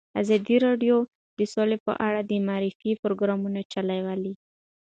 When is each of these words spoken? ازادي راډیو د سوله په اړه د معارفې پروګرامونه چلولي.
ازادي 0.21 0.55
راډیو 0.65 0.95
د 1.37 1.39
سوله 1.53 1.77
په 1.85 1.93
اړه 2.07 2.21
د 2.25 2.31
معارفې 2.47 2.91
پروګرامونه 3.03 3.59
چلولي. 3.71 4.33